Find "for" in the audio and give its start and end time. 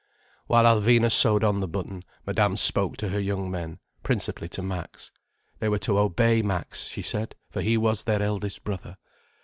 7.51-7.61